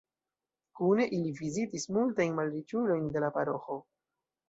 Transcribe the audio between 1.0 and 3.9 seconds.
ili vizitis multajn malriĉulojn de la paroĥo.